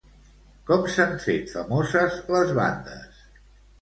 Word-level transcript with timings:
Com 0.69 0.87
s'han 0.93 1.13
fet 1.27 1.53
famoses 1.57 2.17
les 2.37 2.55
bandes? 2.61 3.21